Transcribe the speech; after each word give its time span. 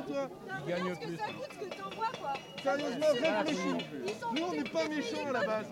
de 0.00 0.12
toi. 0.12 0.28
Ils 0.66 0.70
gagnent 0.70 0.96
plus. 0.96 1.16
Ça 1.16 1.24
coûte 1.26 1.52
ce 1.52 1.64
que 1.66 1.70
t'envoies 1.76 2.12
quoi. 2.20 2.32
Sérieusement, 2.62 3.06
réfléchis. 3.12 3.86
Nous, 4.34 4.42
on 4.42 4.52
n'est 4.52 4.70
pas 4.70 4.88
méchants 4.88 5.26
à 5.28 5.32
la 5.32 5.44
base. 5.46 5.66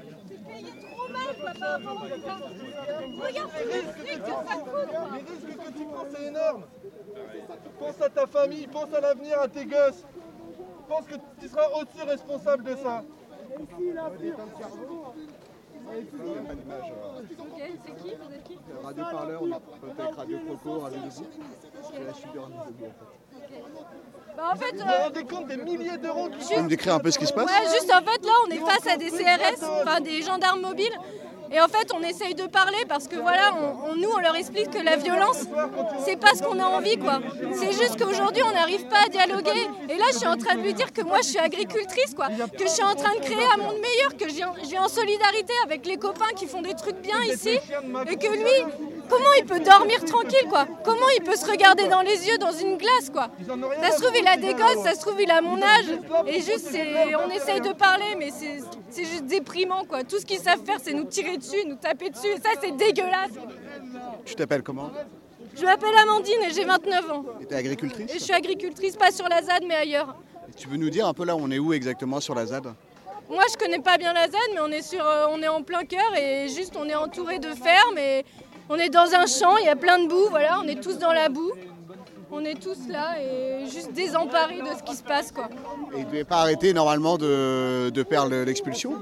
Payez 0.48 0.72
trop 0.80 1.08
mal 1.12 1.36
quoi 1.40 1.52
par 1.58 1.70
rapport 1.72 1.96
au 1.96 2.04
Regarde 3.22 3.50
le 3.64 3.82
fric 3.92 4.22
que 4.22 4.26
ça 4.26 4.54
coûte 4.54 4.64
quoi. 4.70 5.08
Les 5.12 5.22
risques 5.32 5.58
que 5.64 5.78
tu 5.78 5.84
prends, 5.84 6.06
c'est 6.14 6.24
énorme. 6.26 6.64
Pense 7.78 8.00
à 8.00 8.08
ta 8.08 8.26
famille, 8.26 8.66
pense 8.66 8.92
à 8.94 9.00
l'avenir, 9.00 9.40
à 9.40 9.48
tes 9.48 9.64
gosses. 9.66 10.04
Pense 10.88 11.06
que 11.06 11.16
tu 11.40 11.48
seras 11.48 11.68
aussi 11.80 12.02
responsable 12.02 12.64
de 12.64 12.76
ça. 12.76 13.04
Ok, 15.88 17.62
c'est 17.84 17.94
qui 17.96 18.14
Vous 18.14 18.34
êtes 18.34 18.44
qui? 18.44 18.58
Radio 18.82 19.04
Parleur, 19.04 19.42
on 19.42 19.46
Radio 20.18 20.38
Croco, 20.46 20.80
Radio 20.80 20.98
Debout. 20.98 21.26
C'est 21.92 22.04
la 22.04 22.12
suite 22.14 22.32
de 22.34 22.38
Radio 22.40 22.56
Debout 22.66 22.86
en 22.86 22.88
fait. 22.88 24.36
Bah 24.36 24.50
en 24.52 24.56
fait, 24.56 24.74
Vous 24.74 24.80
euh, 24.82 24.84
vous 24.84 25.02
rendez 25.04 25.24
compte 25.24 25.46
des 25.48 25.56
milliers 25.56 25.98
d'euros 25.98 26.28
qui 26.28 26.46
Tu 26.46 26.54
peux 26.54 26.62
me 26.62 26.68
décrire 26.68 26.94
un 26.94 26.98
peu 27.00 27.10
ce 27.10 27.18
qui 27.18 27.26
se 27.26 27.32
passe 27.32 27.46
Ouais, 27.46 27.68
juste 27.72 27.92
en 27.92 28.04
fait 28.04 28.24
là 28.24 28.32
on 28.46 28.50
est 28.50 28.58
face 28.58 28.86
à 28.92 28.96
des 28.96 29.10
CRS, 29.10 29.64
enfin 29.82 30.00
des 30.00 30.22
gendarmes 30.22 30.60
mobiles. 30.60 30.96
Et 31.50 31.60
en 31.60 31.66
fait 31.66 31.90
on 31.94 32.02
essaye 32.02 32.34
de 32.34 32.46
parler 32.46 32.76
parce 32.88 33.08
que 33.08 33.16
voilà, 33.16 33.54
on, 33.56 33.90
on- 33.92 33.96
nous 33.96 34.10
on 34.14 34.18
leur 34.18 34.36
explique 34.36 34.70
que 34.70 34.78
la 34.84 34.96
violence 34.96 35.44
c'est 36.04 36.16
pas 36.20 36.34
ce 36.34 36.42
qu'on 36.42 36.58
a 36.60 36.66
envie 36.66 36.98
quoi. 36.98 37.20
C'est 37.52 37.72
juste 37.72 37.98
qu'aujourd'hui 37.98 38.42
on 38.42 38.52
n'arrive 38.52 38.86
pas 38.86 39.06
à 39.06 39.08
dialoguer. 39.08 39.66
Et 39.88 39.96
là 39.96 40.04
je 40.12 40.18
suis 40.18 40.26
en 40.26 40.36
train 40.36 40.56
de 40.56 40.60
lui 40.60 40.74
dire 40.74 40.92
que 40.92 41.02
moi 41.02 41.18
je 41.22 41.28
suis 41.28 41.38
agricultrice 41.38 42.14
quoi, 42.14 42.26
que 42.28 42.62
je 42.64 42.68
suis 42.68 42.84
en 42.84 42.94
train 42.94 43.14
de 43.14 43.20
créer 43.20 43.46
un 43.54 43.62
monde 43.62 43.76
meilleur, 43.80 44.16
que 44.18 44.28
j'ai 44.28 44.44
je 44.62 44.68
vis 44.68 44.78
en 44.78 44.88
solidarité 44.88 45.52
avec 45.64 45.86
les 45.86 45.96
copains 45.96 46.32
qui 46.36 46.46
font 46.46 46.60
des 46.62 46.74
trucs 46.74 47.00
bien 47.00 47.20
ici. 47.22 47.58
Et 48.10 48.16
que 48.16 48.28
lui, 48.30 48.72
comment 49.08 49.32
il 49.38 49.44
peut 49.44 49.60
dormir 49.60 50.04
tranquille 50.04 50.46
quoi? 50.48 50.66
Comment 50.84 51.08
il 51.16 51.22
peut 51.22 51.36
se 51.36 51.50
regarder 51.50 51.88
dans 51.88 52.02
les 52.02 52.26
yeux 52.28 52.38
dans 52.38 52.52
une 52.52 52.76
glace 52.76 53.10
quoi? 53.12 53.28
Ça 53.82 53.90
se 53.92 54.02
trouve, 54.02 54.16
il 54.16 54.26
a 54.26 54.36
des 54.36 54.54
gosses, 54.54 54.84
ça 54.84 54.94
se 54.94 55.00
trouve, 55.00 55.20
il 55.20 55.30
a 55.30 55.40
mon 55.40 55.60
âge. 55.62 55.98
Et 56.26 56.40
juste, 56.40 56.68
on 57.26 57.30
essaye 57.30 57.60
de 57.60 57.72
parler, 57.72 58.14
mais 58.18 58.30
c'est 58.30 58.60
c'est 58.90 59.04
juste 59.04 59.26
déprimant, 59.26 59.84
quoi. 59.84 60.02
Tout 60.04 60.18
ce 60.18 60.26
qu'ils 60.26 60.40
savent 60.40 60.64
faire, 60.64 60.78
c'est 60.82 60.94
nous 60.94 61.04
tirer 61.04 61.36
dessus, 61.36 61.64
nous 61.66 61.76
taper 61.76 62.10
dessus. 62.10 62.28
Et 62.28 62.36
ça, 62.36 62.50
c'est 62.60 62.76
dégueulasse. 62.76 63.32
Tu 64.24 64.34
t'appelles 64.34 64.62
comment? 64.62 64.90
Je 65.54 65.64
m'appelle 65.64 65.94
Amandine 66.02 66.42
et 66.48 66.52
j'ai 66.52 66.64
29 66.64 67.10
ans. 67.10 67.24
Et 67.40 67.46
t'es 67.46 67.56
agricultrice? 67.56 68.10
Et 68.10 68.18
je 68.18 68.24
suis 68.24 68.32
agricultrice, 68.32 68.96
pas 68.96 69.10
sur 69.10 69.28
la 69.28 69.42
ZAD, 69.42 69.64
mais 69.66 69.74
ailleurs. 69.74 70.16
Et 70.48 70.52
Tu 70.54 70.68
veux 70.68 70.76
nous 70.76 70.90
dire 70.90 71.06
un 71.06 71.14
peu 71.14 71.24
là, 71.24 71.36
on 71.36 71.50
est 71.50 71.58
où 71.58 71.72
exactement 71.72 72.20
sur 72.20 72.34
la 72.34 72.46
ZAD? 72.46 72.72
Moi, 73.28 73.42
je 73.50 73.56
connais 73.56 73.80
pas 73.80 73.98
bien 73.98 74.12
la 74.14 74.26
ZAD, 74.26 74.40
mais 74.54 74.60
on 74.60 74.68
est, 74.68 74.82
sur, 74.82 75.06
euh, 75.06 75.26
on 75.30 75.42
est 75.42 75.48
en 75.48 75.62
plein 75.62 75.84
cœur 75.84 76.16
et 76.16 76.48
juste, 76.48 76.74
on 76.76 76.88
est 76.88 76.94
entouré 76.94 77.38
de 77.38 77.50
fermes 77.50 77.98
et 77.98 78.24
on 78.68 78.76
est 78.76 78.88
dans 78.90 79.12
un 79.14 79.26
champ, 79.26 79.56
il 79.58 79.66
y 79.66 79.68
a 79.68 79.76
plein 79.76 79.98
de 80.02 80.08
boue, 80.08 80.26
voilà, 80.30 80.58
on 80.62 80.68
est 80.68 80.80
tous 80.80 80.98
dans 80.98 81.12
la 81.12 81.28
boue. 81.28 81.52
On 82.30 82.44
est 82.44 82.60
tous 82.60 82.76
là 82.90 83.14
et 83.18 83.64
juste 83.70 83.92
désemparés 83.94 84.60
de 84.60 84.68
ce 84.78 84.82
qui 84.82 84.94
se 84.94 85.02
passe, 85.02 85.32
quoi. 85.32 85.48
Et 85.94 86.00
il 86.00 86.04
ne 86.04 86.10
devait 86.10 86.24
pas 86.24 86.40
arrêter 86.40 86.74
normalement 86.74 87.16
de, 87.16 87.88
de 87.88 88.04
le- 88.28 88.44
l'expulsion 88.44 88.92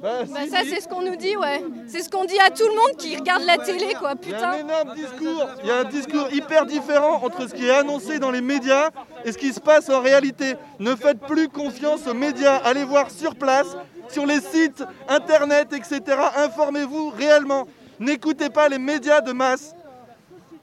Bah, 0.00 0.20
Bah 0.28 0.38
ça 0.48 0.58
c'est 0.64 0.80
ce 0.80 0.86
qu'on 0.86 1.02
nous 1.02 1.16
dit 1.16 1.36
ouais. 1.36 1.64
C'est 1.88 2.02
ce 2.02 2.08
qu'on 2.08 2.24
dit 2.24 2.38
à 2.38 2.50
tout 2.50 2.62
le 2.62 2.76
monde 2.76 2.96
qui 2.96 3.16
regarde 3.16 3.42
la 3.42 3.58
télé 3.58 3.94
quoi 3.98 4.12
Il 4.22 4.30
y 4.30 4.34
a 4.34 4.50
un 4.50 4.52
putain. 4.52 4.58
énorme 4.58 4.94
discours, 4.94 5.48
il 5.64 5.68
y 5.68 5.70
a 5.72 5.78
un 5.78 5.84
discours 5.84 6.28
hyper 6.32 6.64
différent 6.66 7.20
entre 7.24 7.48
ce 7.48 7.54
qui 7.54 7.66
est 7.66 7.72
annoncé 7.74 8.20
dans 8.20 8.30
les 8.30 8.40
médias 8.40 8.90
et 9.24 9.32
ce 9.32 9.38
qui 9.38 9.52
se 9.52 9.58
passe 9.60 9.90
en 9.90 10.00
réalité. 10.00 10.54
Ne 10.78 10.94
faites 10.94 11.18
plus 11.26 11.48
confiance 11.48 12.06
aux 12.06 12.14
médias, 12.14 12.58
allez 12.64 12.84
voir 12.84 13.10
sur 13.10 13.34
place, 13.34 13.76
sur 14.10 14.26
les 14.26 14.38
sites 14.40 14.84
internet, 15.08 15.72
etc. 15.72 16.00
Informez-vous 16.36 17.10
réellement. 17.10 17.66
N'écoutez 18.00 18.50
pas 18.50 18.68
les 18.68 18.78
médias 18.78 19.20
de 19.20 19.32
masse. 19.32 19.74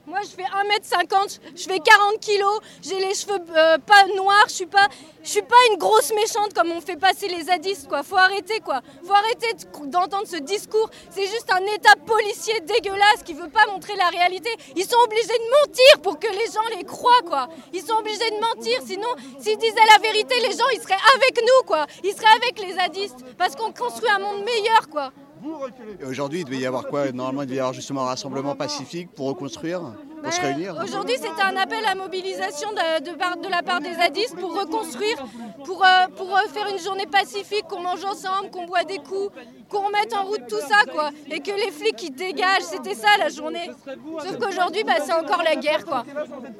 Moi 0.04 0.18
je 0.24 0.30
fais 0.30 0.42
1m50, 0.42 1.38
je 1.56 1.62
fais 1.62 1.78
40 1.78 2.18
kilos, 2.20 2.58
j'ai 2.82 2.98
les 2.98 3.14
cheveux 3.14 3.38
euh, 3.56 3.78
pas 3.78 4.04
noirs, 4.14 4.44
je 4.48 4.52
suis 4.52 4.66
pas 4.66 4.88
je 5.22 5.28
suis 5.30 5.42
pas 5.42 5.56
une 5.70 5.78
grosse 5.78 6.12
méchante 6.12 6.52
comme 6.54 6.70
on 6.72 6.80
fait 6.82 6.96
passer 6.96 7.28
les 7.28 7.44
zadistes 7.44 7.88
quoi. 7.88 8.02
Faut 8.02 8.16
arrêter 8.18 8.58
quoi. 8.60 8.80
Faut 9.06 9.12
arrêter 9.14 9.54
de- 9.54 9.86
d'entendre 9.86 10.26
ce 10.26 10.36
discours. 10.36 10.90
C'est 11.08 11.26
juste 11.28 11.50
un 11.50 11.64
état 11.74 11.94
policier 12.04 12.60
dégueulasse 12.60 13.22
qui 13.24 13.32
veut 13.32 13.48
pas 13.48 13.64
montrer 13.72 13.94
la 13.96 14.08
réalité. 14.08 14.50
Ils 14.76 14.84
sont 14.84 14.98
obligés 15.06 15.28
de 15.28 15.68
mentir 15.68 16.02
pour 16.02 16.18
que 16.18 16.26
les 16.26 16.52
gens 16.52 16.76
les 16.76 16.84
croient 16.84 17.22
quoi. 17.24 17.48
Ils 17.72 17.82
sont 17.82 17.94
obligés 17.94 18.18
de 18.18 18.40
mentir 18.40 18.80
sinon 18.84 19.08
s'ils 19.38 19.56
disaient 19.56 19.86
la 19.96 20.02
vérité 20.02 20.34
les 20.40 20.50
gens 20.58 20.68
ils 20.74 20.82
seraient 20.82 20.94
avec 21.16 21.40
nous 21.40 21.64
quoi. 21.64 21.86
Ils 22.04 22.12
seraient 22.12 22.36
avec 22.42 22.58
les 22.60 22.74
zadistes 22.74 23.24
parce 23.38 23.54
qu'on 23.56 23.72
construit 23.72 24.10
un 24.10 24.18
monde 24.18 24.44
meilleur 24.44 24.88
quoi. 24.90 25.10
Vous 25.42 25.58
reculez. 25.58 25.96
Et 26.00 26.04
aujourd'hui, 26.04 26.40
il 26.40 26.44
devait 26.44 26.58
y 26.58 26.66
avoir 26.66 26.86
quoi? 26.86 27.10
Normalement, 27.12 27.42
il 27.42 27.46
devait 27.46 27.56
y 27.56 27.60
avoir 27.60 27.72
justement 27.74 28.02
un 28.02 28.06
rassemblement 28.06 28.54
pacifique 28.54 29.10
pour 29.12 29.26
reconstruire, 29.26 29.80
pour 30.22 30.32
se 30.32 30.40
réunir. 30.40 30.76
Aujourd'hui, 30.82 31.16
c'était 31.16 31.42
un 31.42 31.56
appel 31.56 31.84
à 31.84 31.94
mobilisation 31.96 32.70
de, 32.70 33.10
de 33.10 33.16
part- 33.16 33.36
de 33.36 33.48
la 33.48 33.62
part 33.62 33.80
des 33.80 33.92
zadistes 33.94 34.36
pour 34.38 34.54
reconstruire, 34.58 35.16
pour, 35.64 35.82
euh, 35.84 36.06
pour 36.16 36.36
euh, 36.36 36.40
faire 36.48 36.66
une 36.72 36.78
journée 36.78 37.06
pacifique, 37.06 37.64
qu'on 37.68 37.80
mange 37.82 38.04
ensemble, 38.04 38.50
qu'on 38.50 38.66
boit 38.66 38.84
des 38.84 38.98
coups, 38.98 39.30
qu'on 39.68 39.86
remette 39.86 40.14
en 40.14 40.24
route 40.24 40.46
tout 40.48 40.60
ça, 40.60 40.90
quoi. 40.92 41.10
Et 41.30 41.40
que 41.40 41.50
les 41.50 41.70
flics, 41.72 42.00
ils 42.04 42.14
dégagent. 42.14 42.62
C'était 42.62 42.94
ça, 42.94 43.08
la 43.18 43.28
journée. 43.28 43.68
Sauf 43.84 44.38
qu'aujourd'hui, 44.38 44.84
bah, 44.84 44.94
c'est 45.04 45.12
encore 45.12 45.42
la 45.42 45.56
guerre, 45.56 45.84
quoi. 45.84 46.04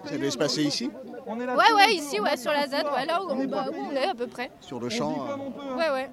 Ça 0.06 0.12
devait 0.16 0.30
se 0.30 0.38
passer 0.38 0.62
ici, 0.64 0.90
On 1.26 1.38
est 1.40 1.46
là. 1.46 1.54
Ouais, 1.54 1.72
ouais, 1.76 1.94
ici, 1.94 2.18
ouais, 2.20 2.36
sur 2.36 2.50
la 2.50 2.66
ZAD, 2.66 2.84
ouais, 2.86 3.06
là 3.06 3.22
où 3.22 3.30
on, 3.30 3.44
bah, 3.44 3.66
où 3.72 3.76
on 3.90 3.94
est 3.94 4.08
à 4.08 4.14
peu 4.14 4.26
près. 4.26 4.50
sur 4.60 4.80
le 4.80 4.88
champ. 4.88 5.14
hein. 5.30 5.38
Ouais, 5.78 5.90
ouais. 5.90 6.10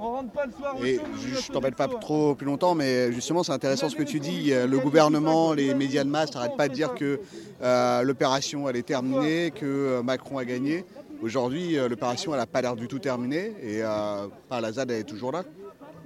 On 0.00 0.12
rentre 0.12 0.30
pas 0.30 0.46
le 0.46 0.52
soir 0.52 0.76
au 0.78 0.84
Et 0.84 0.96
chaud, 0.96 1.02
je, 1.46 1.52
t'embête 1.52 1.74
pas 1.74 1.88
trop 1.88 2.34
plus 2.34 2.46
longtemps, 2.46 2.74
mais 2.74 3.12
justement 3.12 3.42
c'est 3.42 3.52
intéressant 3.52 3.88
ce 3.88 3.96
que 3.96 4.04
tu 4.04 4.20
dis. 4.20 4.52
Euh, 4.52 4.66
Le 4.66 4.78
gouvernement, 4.78 5.52
les 5.52 5.74
médias 5.74 6.04
de 6.04 6.08
masse 6.08 6.32
n'arrêtent 6.34 6.56
pas 6.56 6.68
de 6.68 6.74
dire 6.74 6.94
que 6.94 7.20
euh, 7.62 8.02
l'opération 8.02 8.68
elle 8.68 8.76
est 8.76 8.86
terminée, 8.86 9.50
que 9.50 9.66
euh, 9.66 10.02
Macron 10.02 10.38
a 10.38 10.44
gagné. 10.44 10.84
Aujourd'hui, 11.20 11.76
l'opération 11.88 12.32
elle 12.32 12.38
n'a 12.38 12.46
pas 12.46 12.62
l'air 12.62 12.76
du 12.76 12.86
tout 12.86 13.00
terminée 13.00 13.52
et 13.60 13.82
euh, 13.82 14.28
enfin, 14.48 14.60
la 14.60 14.72
ZAD 14.72 14.92
elle 14.92 15.00
est 15.00 15.04
toujours 15.04 15.32
là. 15.32 15.42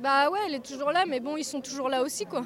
Bah 0.02 0.30
ouais, 0.30 0.38
elle 0.46 0.54
est 0.54 0.66
toujours 0.66 0.90
là, 0.90 1.04
mais 1.06 1.20
bon, 1.20 1.36
ils 1.36 1.44
sont 1.44 1.60
toujours 1.60 1.88
là 1.88 2.02
aussi, 2.02 2.24
quoi. 2.24 2.42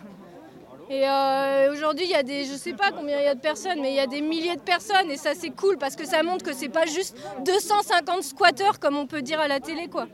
Et 0.89 1.09
euh, 1.09 1.73
aujourd'hui, 1.73 2.05
il 2.05 2.11
y 2.11 2.15
a 2.15 2.23
des, 2.23 2.45
je 2.45 2.55
sais 2.55 2.73
pas 2.73 2.93
combien 2.93 3.19
il 3.19 3.25
y 3.25 3.29
a 3.29 3.35
de 3.35 3.41
personnes, 3.41 3.81
mais 3.81 3.91
il 3.91 3.97
y 3.97 4.01
a 4.01 4.07
des 4.07 4.21
milliers 4.21 4.55
de 4.55 4.61
personnes, 4.61 5.11
et 5.11 5.17
ça 5.17 5.31
c'est 5.35 5.51
cool 5.51 5.79
parce 5.79 5.97
que 5.97 6.07
ça 6.07 6.23
montre 6.23 6.45
que 6.45 6.53
c'est 6.53 6.69
pas 6.69 6.87
juste 6.87 7.17
250 7.45 8.23
squatteurs 8.23 8.79
comme 8.79 8.97
on 8.97 9.07
peut 9.07 9.23
dire 9.23 9.41
à 9.41 9.49
la 9.49 9.59
télé, 9.59 9.89
quoi. 9.89 10.07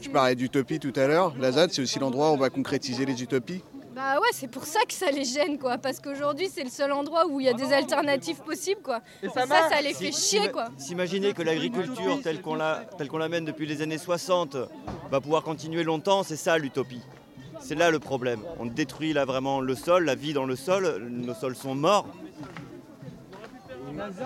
Tu 0.00 0.10
parlais 0.10 0.34
d'utopie 0.34 0.78
tout 0.78 0.92
à 0.96 1.06
l'heure. 1.06 1.34
La 1.38 1.52
ZAD 1.52 1.72
c'est 1.72 1.82
aussi 1.82 1.98
l'endroit 1.98 2.30
où 2.30 2.34
on 2.34 2.38
va 2.38 2.50
concrétiser 2.50 3.06
les 3.06 3.22
utopies. 3.22 3.62
Bah 3.94 4.18
ouais, 4.20 4.28
c'est 4.32 4.48
pour 4.48 4.64
ça 4.64 4.80
que 4.88 4.92
ça 4.92 5.12
les 5.12 5.24
gêne, 5.24 5.56
quoi, 5.56 5.78
parce 5.78 6.00
qu'aujourd'hui 6.00 6.48
c'est 6.52 6.64
le 6.64 6.70
seul 6.70 6.90
endroit 6.90 7.28
où 7.28 7.38
il 7.38 7.46
y 7.46 7.48
a 7.48 7.52
des 7.52 7.72
alternatives 7.72 8.40
possibles, 8.44 8.82
quoi. 8.82 9.00
Et 9.22 9.28
ça, 9.28 9.46
ça 9.46 9.80
les 9.80 9.94
fait 9.94 10.10
chier, 10.10 10.50
quoi. 10.50 10.66
S'imaginer 10.78 11.32
que 11.32 11.42
l'agriculture 11.42 12.20
telle 12.20 12.40
qu'on 12.40 12.56
la, 12.56 12.82
telle 12.98 13.06
qu'on 13.06 13.18
la 13.18 13.28
mène 13.28 13.44
depuis 13.44 13.66
les 13.66 13.82
années 13.82 13.98
60 13.98 14.56
va 15.12 15.20
pouvoir 15.20 15.44
continuer 15.44 15.84
longtemps, 15.84 16.24
c'est 16.24 16.34
ça 16.34 16.58
l'utopie. 16.58 17.02
C'est 17.60 17.76
là 17.76 17.92
le 17.92 18.00
problème. 18.00 18.40
On 18.58 18.66
détruit 18.66 19.12
là 19.12 19.24
vraiment 19.24 19.60
le 19.60 19.76
sol, 19.76 20.04
la 20.04 20.16
vie 20.16 20.32
dans 20.32 20.44
le 20.44 20.56
sol, 20.56 21.00
nos 21.08 21.34
sols 21.34 21.54
sont 21.54 21.76
morts. 21.76 22.08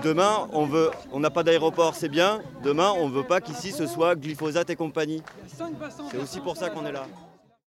Demain, 0.02 0.48
on 0.52 0.66
veut, 0.66 0.90
on 1.12 1.20
n'a 1.20 1.30
pas 1.30 1.42
d'aéroport, 1.42 1.94
c'est 1.94 2.08
bien. 2.08 2.40
Demain, 2.62 2.92
on 2.96 3.08
veut 3.08 3.24
pas 3.24 3.40
qu'ici 3.40 3.72
ce 3.72 3.86
soit 3.86 4.14
glyphosate 4.14 4.70
et 4.70 4.76
compagnie. 4.76 5.22
C'est 6.10 6.18
aussi 6.18 6.40
pour 6.40 6.56
ça 6.56 6.70
qu'on 6.70 6.86
est 6.86 6.92
là. 6.92 7.06